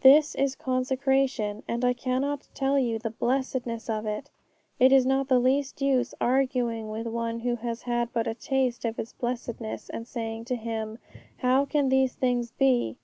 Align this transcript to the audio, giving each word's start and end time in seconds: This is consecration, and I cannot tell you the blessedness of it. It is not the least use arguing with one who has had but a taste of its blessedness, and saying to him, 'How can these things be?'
This 0.00 0.34
is 0.34 0.56
consecration, 0.56 1.62
and 1.68 1.84
I 1.84 1.92
cannot 1.92 2.48
tell 2.54 2.76
you 2.76 2.98
the 2.98 3.10
blessedness 3.10 3.88
of 3.88 4.04
it. 4.04 4.30
It 4.80 4.90
is 4.90 5.06
not 5.06 5.28
the 5.28 5.38
least 5.38 5.80
use 5.80 6.12
arguing 6.20 6.88
with 6.90 7.06
one 7.06 7.38
who 7.38 7.54
has 7.54 7.82
had 7.82 8.12
but 8.12 8.26
a 8.26 8.34
taste 8.34 8.84
of 8.84 8.98
its 8.98 9.12
blessedness, 9.12 9.90
and 9.90 10.08
saying 10.08 10.46
to 10.46 10.56
him, 10.56 10.98
'How 11.36 11.66
can 11.66 11.88
these 11.88 12.14
things 12.16 12.50
be?' 12.50 12.96